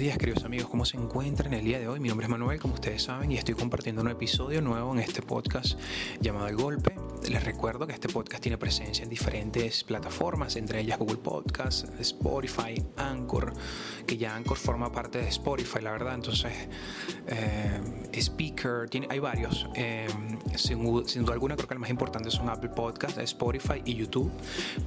[0.00, 0.70] días, queridos amigos.
[0.70, 2.00] ¿Cómo se encuentran el día de hoy?
[2.00, 5.20] Mi nombre es Manuel, como ustedes saben, y estoy compartiendo un episodio nuevo en este
[5.20, 5.78] podcast
[6.22, 6.99] llamado El Golpe.
[7.28, 12.82] Les recuerdo que este podcast tiene presencia en diferentes plataformas, entre ellas Google Podcast, Spotify,
[12.96, 13.52] Anchor,
[14.06, 16.14] que ya Anchor forma parte de Spotify, la verdad.
[16.14, 16.52] Entonces,
[17.26, 17.80] eh,
[18.14, 19.68] Speaker, tiene, hay varios.
[19.74, 20.08] Eh,
[20.56, 24.32] sin, duda alguna, creo que el más importante son Apple Podcast, Spotify y YouTube.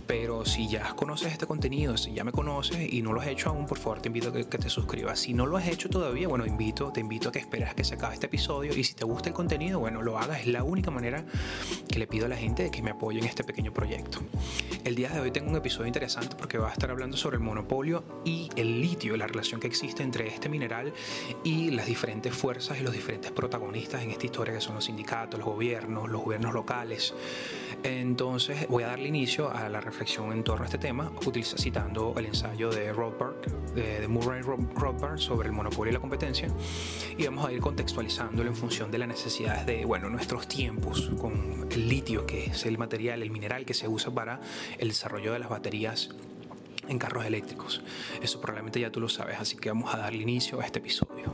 [0.07, 3.49] Pero si ya conoces este contenido, si ya me conoces y no lo has hecho
[3.49, 5.19] aún, por favor, te invito a que, te suscribas.
[5.19, 7.93] Si no lo has hecho todavía, bueno, invito, te invito a que esperes que se
[7.93, 8.75] acabe este episodio.
[8.75, 10.41] Y si te gusta el contenido, bueno, lo hagas.
[10.41, 11.23] Es la única manera
[11.87, 14.19] que le pido a la gente que me apoye en este pequeño proyecto.
[14.83, 17.41] El día de hoy tengo un episodio interesante porque va a estar hablando sobre el
[17.41, 20.91] monopolio y el litio, la relación que existe entre este mineral
[21.45, 25.39] y las diferentes fuerzas y los diferentes protagonistas en esta historia que son los sindicatos,
[25.39, 27.13] los gobiernos, los gobiernos locales.
[27.83, 32.25] Entonces voy a darle inicio a la reflexión en torno a este tema, citando el
[32.25, 33.35] ensayo de Rothbard,
[33.73, 36.49] de, Murray Rothbard sobre el monopolio y la competencia,
[37.17, 41.67] y vamos a ir contextualizándolo en función de las necesidades de bueno, nuestros tiempos con
[41.71, 44.41] el litio que es el material, el mineral que se usa para
[44.79, 46.09] el desarrollo de las baterías
[46.87, 47.81] en carros eléctricos.
[48.21, 51.33] Eso probablemente ya tú lo sabes, así que vamos a darle inicio a este episodio.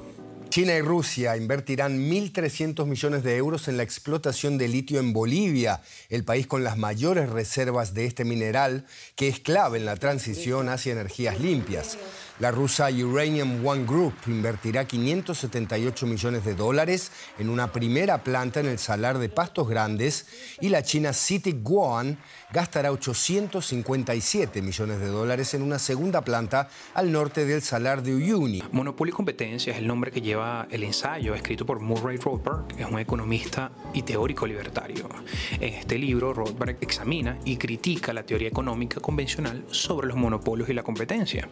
[0.49, 5.81] China y Rusia invertirán 1.300 millones de euros en la explotación de litio en Bolivia,
[6.09, 10.69] el país con las mayores reservas de este mineral, que es clave en la transición
[10.69, 11.99] hacia energías limpias.
[12.39, 18.67] La rusa Uranium One Group invertirá 578 millones de dólares en una primera planta en
[18.67, 20.25] el salar de Pastos Grandes
[20.61, 22.17] y la china CITIC Guan
[22.53, 28.63] gastará 857 millones de dólares en una segunda planta al norte del salar de Uyuni.
[28.71, 32.83] Monopolio y competencia es el nombre que lleva el ensayo escrito por Murray Rothbard, que
[32.83, 35.09] es un economista y teórico libertario.
[35.59, 40.73] En este libro, Rothbard examina y critica la teoría económica convencional sobre los monopolios y
[40.73, 41.49] la competencia.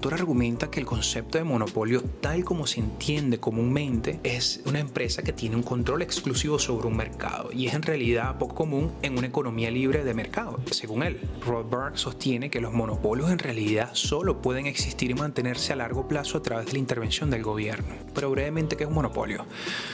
[0.00, 5.22] Autor argumenta que el concepto de monopolio, tal como se entiende comúnmente, es una empresa
[5.22, 9.18] que tiene un control exclusivo sobre un mercado y es en realidad poco común en
[9.18, 10.58] una economía libre de mercado.
[10.70, 15.76] Según él, Rothbard sostiene que los monopolios en realidad solo pueden existir y mantenerse a
[15.76, 17.94] largo plazo a través de la intervención del gobierno.
[18.14, 19.44] Pero brevemente, ¿qué es un monopolio?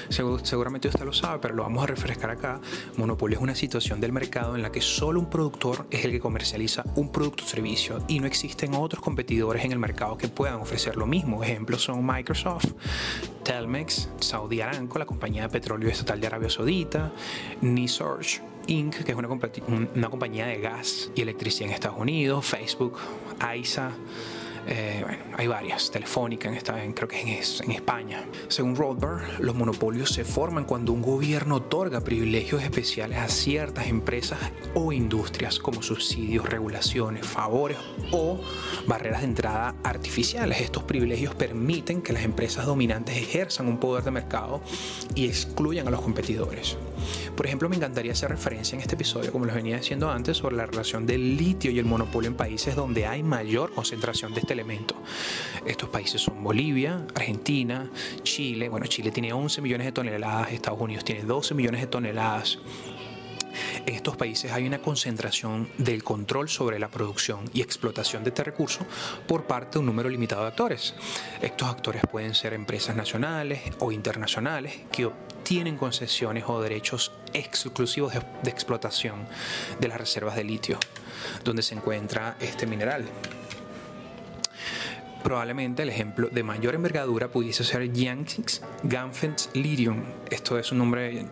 [0.09, 2.61] Seguramente usted lo sabe, pero lo vamos a refrescar acá.
[2.97, 6.21] Monopolio es una situación del mercado en la que solo un productor es el que
[6.21, 10.57] comercializa un producto o servicio y no existen otros competidores en el mercado que puedan
[10.57, 11.43] ofrecer lo mismo.
[11.43, 12.73] Ejemplos son Microsoft,
[13.43, 17.13] Telmex, Saudi Aramco, la compañía de petróleo estatal de Arabia Saudita,
[17.63, 22.99] Nisorge Inc., que es una, una compañía de gas y electricidad en Estados Unidos, Facebook,
[23.41, 23.93] AISA,
[24.69, 28.25] eh, bueno, hay varias, Telefónica, en en, creo que es en, España.
[28.49, 34.39] Según Rothbard, los monopolios se forman cuando un gobierno otorga privilegios especiales a ciertas empresas
[34.75, 37.79] o industrias como subsidios, regulaciones, favores
[38.11, 38.41] o
[38.87, 40.61] barreras de entrada artificiales.
[40.61, 44.61] Estos privilegios permiten que las empresas dominantes ejerzan un poder de mercado
[45.15, 46.77] y excluyan a los competidores.
[47.37, 50.57] Por ejemplo, me encantaría hacer referencia en este episodio, como les venía diciendo antes, sobre
[50.57, 54.53] la relación del litio y el monopolio en países donde hay mayor concentración de este
[54.53, 54.95] elemento.
[55.65, 57.91] Estos países son Bolivia, Argentina,
[58.23, 58.69] Chile.
[58.69, 62.59] Bueno, Chile tiene 11 millones de toneladas, Estados Unidos tiene 12 millones de toneladas.
[63.87, 68.43] En estos países hay una concentración del control sobre la producción y explotación de este
[68.43, 68.85] recurso
[69.29, 70.95] por parte de un número limitado de actores.
[71.41, 78.51] Estos actores pueden ser empresas nacionales o internacionales que obtienen concesiones o derechos exclusivos de,
[78.51, 79.29] explotación
[79.79, 80.81] de las reservas de litio,
[81.45, 83.05] donde se encuentra este mineral.
[85.23, 90.03] Probablemente el ejemplo de mayor envergadura pudiese ser Yangtze Ganfeng Lithium.
[90.29, 91.27] Esto es un nombre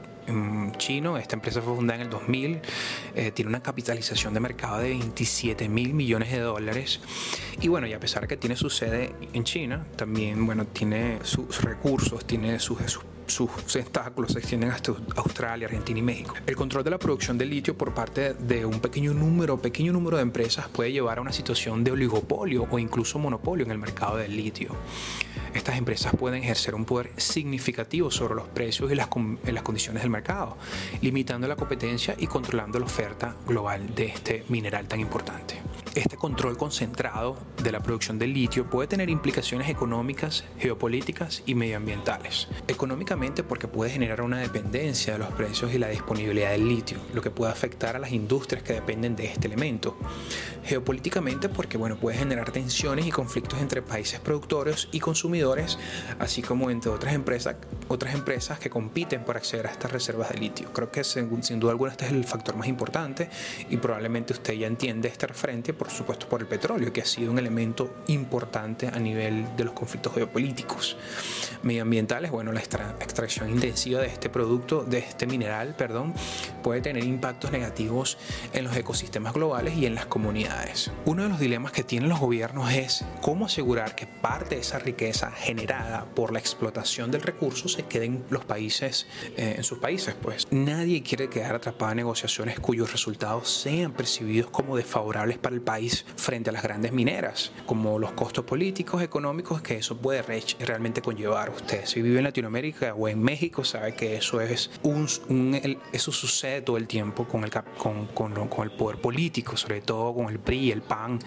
[0.76, 1.16] chino.
[1.18, 2.60] Esta empresa fue fundada en el 2000.
[3.14, 7.00] Eh, tiene una capitalización de mercado de 27 mil millones de dólares.
[7.60, 11.18] Y bueno, y a pesar de que tiene su sede en China, también bueno, tiene
[11.22, 16.34] sus recursos, tiene sus, sus sus tentáculos se extienden hasta Australia, Argentina y México.
[16.46, 20.16] El control de la producción de litio por parte de un pequeño número, pequeño número
[20.16, 24.16] de empresas puede llevar a una situación de oligopolio o incluso monopolio en el mercado
[24.16, 24.74] del litio.
[25.54, 29.08] Estas empresas pueden ejercer un poder significativo sobre los precios y las,
[29.44, 30.56] las condiciones del mercado,
[31.00, 35.60] limitando la competencia y controlando la oferta global de este mineral tan importante.
[35.94, 42.48] Este control concentrado de la producción del litio puede tener implicaciones económicas, geopolíticas y medioambientales.
[42.66, 47.22] Económicamente porque puede generar una dependencia de los precios y la disponibilidad del litio, lo
[47.22, 49.96] que puede afectar a las industrias que dependen de este elemento.
[50.64, 55.78] Geopolíticamente porque bueno, puede generar tensiones y conflictos entre países productores y consumidores,
[56.18, 60.38] así como entre otras empresas, otras empresas que compiten por acceder a estas reservas de
[60.38, 60.72] litio.
[60.72, 63.28] Creo que sin, duda alguna este es el factor más importante
[63.70, 67.30] y probablemente usted ya entiende este referente por supuesto, por el petróleo, que ha sido
[67.30, 70.96] un elemento importante a nivel de los conflictos geopolíticos.
[71.62, 76.14] Medioambientales, bueno, la extracción intensiva de este producto, de este mineral, perdón,
[76.62, 78.18] puede tener impactos negativos
[78.52, 80.90] en los ecosistemas globales y en las comunidades.
[81.04, 84.78] Uno de los dilemas que tienen los gobiernos es cómo asegurar que parte de esa
[84.78, 89.06] riqueza generada por la explotación del recurso se quede en los países,
[89.36, 90.46] eh, en sus países, pues.
[90.50, 96.04] Nadie quiere quedar atrapado en negociaciones cuyos resultados sean percibidos como desfavorables para el país
[96.16, 100.22] frente a las grandes mineras, como los costos políticos, económicos que eso puede
[100.60, 101.50] realmente conllevar.
[101.50, 105.08] Usted si vive en Latinoamérica o en México sabe que eso es un,
[105.92, 110.14] eso sucede todo el tiempo con el, con, con, con el poder político, sobre todo
[110.14, 111.18] con el PRI, el PAN,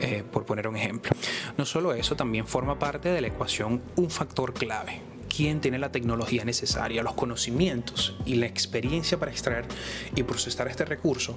[0.00, 1.12] eh, por poner un ejemplo.
[1.56, 5.02] No solo eso, también forma parte de la ecuación un factor clave
[5.36, 9.66] quién tiene la tecnología necesaria, los conocimientos y la experiencia para extraer
[10.14, 11.36] y procesar este recurso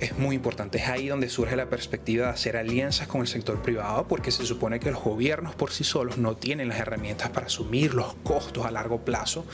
[0.00, 0.78] es muy importante.
[0.78, 4.44] Es ahí donde surge la perspectiva de hacer alianzas con el sector privado porque se
[4.44, 8.64] supone que los gobiernos por sí solos no tienen las herramientas para asumir los costos
[8.64, 9.44] a largo plazo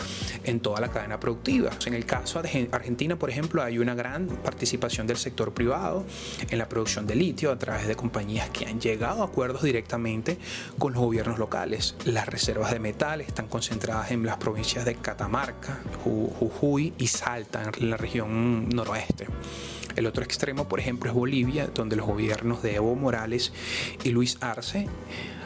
[0.44, 1.70] en toda la cadena productiva.
[1.84, 6.04] En el caso de Argentina, por ejemplo, hay una gran participación del sector privado
[6.48, 10.38] en la producción de litio a través de compañías que han llegado a acuerdos directamente
[10.78, 11.96] con los gobiernos locales.
[12.04, 17.90] Las reservas de metal están concentradas en las provincias de Catamarca, Jujuy y Salta, en
[17.90, 19.26] la región noroeste.
[19.96, 23.52] El otro extremo, por ejemplo, es Bolivia, donde los gobiernos de Evo Morales
[24.04, 24.88] y Luis Arce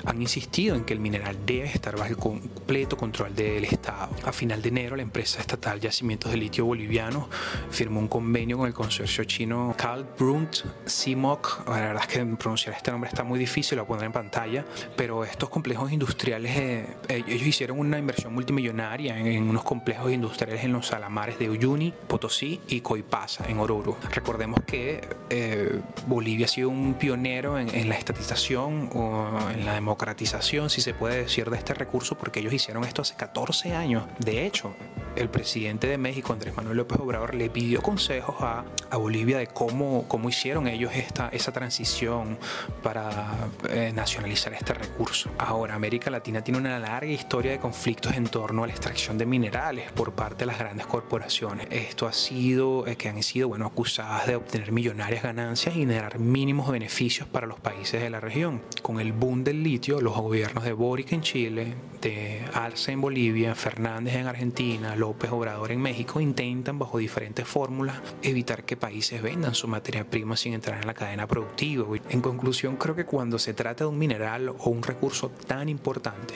[0.05, 4.11] han insistido en que el mineral debe estar bajo el completo control del Estado.
[4.25, 7.29] A final de enero, la empresa estatal Yacimientos de Litio Boliviano
[7.71, 10.57] firmó un convenio con el consorcio chino Carl Brunt
[10.87, 11.69] CIMOC.
[11.69, 14.65] La verdad es que pronunciar este nombre está muy difícil, lo pondré en pantalla,
[14.97, 20.73] pero estos complejos industriales, eh, ellos hicieron una inversión multimillonaria en, unos complejos industriales en
[20.73, 23.97] los salamares de Uyuni, Potosí y Coipasa, en Oruro.
[24.13, 25.01] Recordemos que
[25.31, 30.71] eh, Bolivia ha sido un pionero en, en la estatización o en la democracia democratización,
[30.71, 34.05] si se puede decir, de este recurso, porque ellos hicieron esto hace 14 años.
[34.21, 34.77] De hecho,
[35.17, 39.47] el presidente de México, Andrés Manuel López Obrador, le pidió consejos a, a Bolivia de
[39.47, 42.39] cómo, cómo hicieron ellos esta, esa transición
[42.83, 45.31] para eh, nacionalizar este recurso.
[45.39, 49.27] Ahora, América Latina tiene una larga historia de conflictos en torno a la extracción de
[49.27, 51.67] minerales por parte de las grandes corporaciones.
[51.71, 56.19] Esto ha sido, eh, que han sido, bueno, acusadas de obtener millonarias ganancias y generar
[56.19, 58.63] mínimos beneficios para los países de la región.
[58.83, 63.55] Con el boom del litio, los gobiernos de Boric en Chile, de Arce en Bolivia,
[63.55, 69.55] Fernández en Argentina, López Obrador en México intentan bajo diferentes fórmulas evitar que países vendan
[69.55, 71.87] su materia prima sin entrar en la cadena productiva.
[72.11, 76.35] En conclusión, creo que cuando se trata de un mineral o un recurso tan importante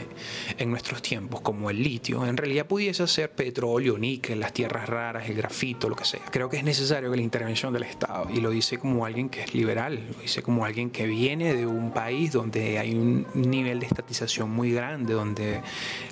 [0.56, 5.28] en nuestros tiempos como el litio, en realidad pudiese ser petróleo, níquel, las tierras raras,
[5.28, 6.24] el grafito, lo que sea.
[6.30, 9.42] Creo que es necesario que la intervención del Estado, y lo dice como alguien que
[9.42, 13.80] es liberal, lo dice como alguien que viene de un país donde hay un nivel
[13.80, 15.60] de estatización muy grande, donde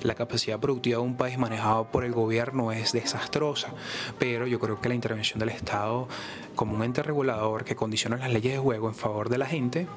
[0.03, 3.69] la capacidad productiva de un país manejado por el gobierno es desastrosa.
[4.19, 6.07] Pero yo creo que la intervención del Estado
[6.55, 9.87] como un ente regulador que condiciona las leyes de juego en favor de la gente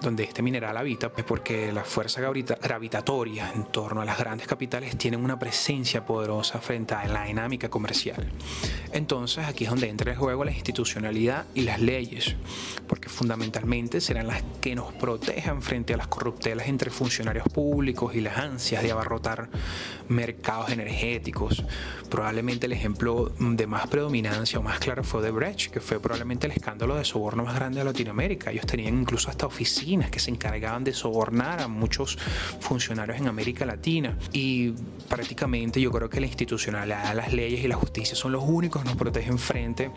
[0.00, 4.96] donde este mineral habita es porque la fuerza gravitatoria en torno a las grandes capitales
[4.96, 8.30] tienen una presencia poderosa frente a la dinámica comercial.
[8.92, 12.34] Entonces aquí es donde entra en juego la institucionalidad y las leyes,
[12.86, 18.20] porque fundamentalmente serán las que nos protejan frente a las corruptelas entre funcionarios públicos y
[18.20, 19.50] las ansias de abarrotar
[20.08, 21.62] mercados energéticos.
[22.08, 26.46] Probablemente el ejemplo de más predominancia o más claro fue de Brecht, que fue probablemente
[26.46, 28.50] el escándalo de soborno más grande de Latinoamérica.
[28.50, 32.16] Ellos tenían incluso hasta oficinas que se encargaban de sobornar a muchos
[32.60, 34.16] funcionarios en América Latina.
[34.32, 34.72] Y
[35.08, 38.88] prácticamente yo creo que la institucionalidad, las leyes y la justicia son los únicos que
[38.88, 39.90] nos protegen frente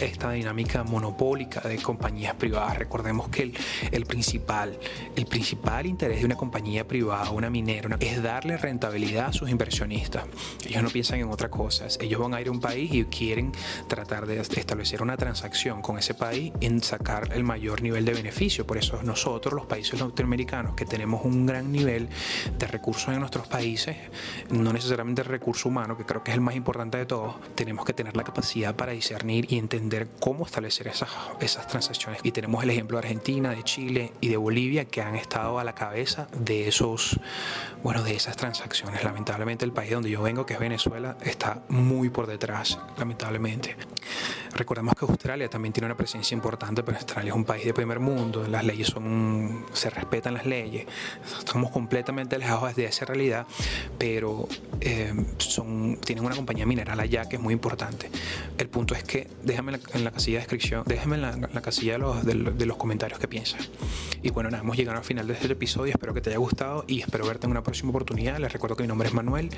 [0.00, 2.78] esta dinámica monopólica de compañías privadas.
[2.78, 3.52] Recordemos que
[3.90, 4.78] el, principal,
[5.16, 10.24] el principal interés de una compañía privada, una minera, es darle rentabilidad a sus inversionistas.
[10.66, 11.86] Ellos no piensan en otra cosa.
[12.00, 13.52] Ellos van a ir a un país y quieren
[13.88, 18.66] tratar de establecer una transacción con ese país en sacar el mayor nivel de beneficio.
[18.66, 22.08] Por eso nosotros, los países norteamericanos, que tenemos un gran nivel
[22.58, 23.96] de recursos en nuestros países,
[24.50, 27.84] no necesariamente el recurso humano, que creo que es el más importante de todos, tenemos
[27.84, 29.87] que tener la capacidad para discernir y entender
[30.20, 32.20] cómo establecer esas, esas transacciones.
[32.22, 35.64] Y tenemos el ejemplo de Argentina, de Chile y de Bolivia que han estado a
[35.64, 37.18] la cabeza de esos,
[37.82, 39.04] bueno, de esas transacciones.
[39.04, 43.76] Lamentablemente el país donde yo vengo, que es Venezuela, está muy por detrás, lamentablemente.
[44.54, 48.00] recordemos que Australia también tiene una presencia importante, pero Australia es un país de primer
[48.00, 50.86] mundo, las leyes son, se respetan las leyes,
[51.38, 53.46] estamos completamente alejados de esa realidad,
[53.98, 54.48] pero
[54.80, 58.10] eh, son, tienen una compañía mineral allá que es muy importante.
[58.58, 61.98] El punto es que déjame en la, casilla de descripción, déjame en la, casilla de
[61.98, 63.70] los, de, los comentarios que piensas.
[64.22, 66.84] Y bueno, nada, hemos llegado al final de este episodio, espero que te haya gustado
[66.86, 68.38] y espero verte en una próxima oportunidad.
[68.38, 69.50] Les recuerdo que mi nombre es Manuel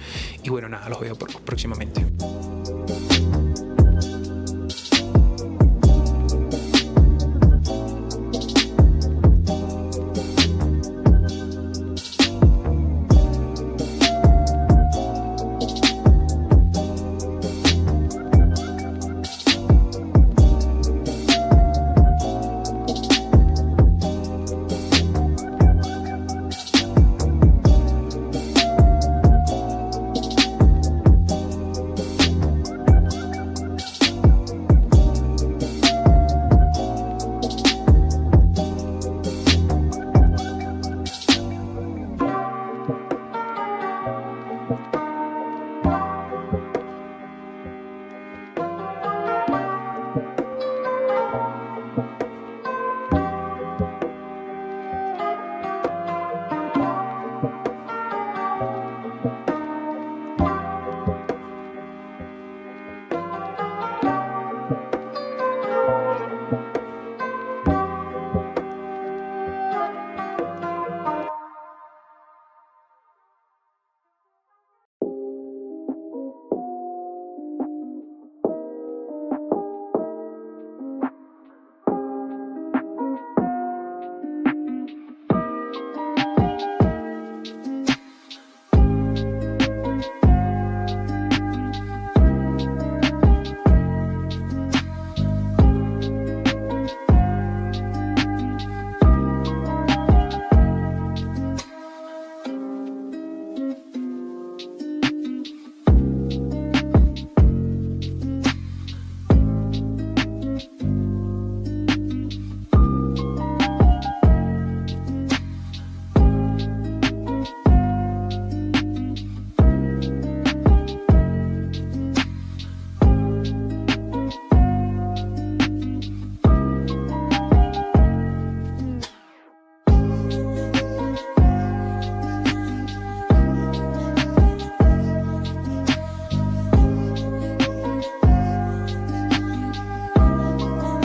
[0.43, 2.05] y bueno, nada, los veo próximamente.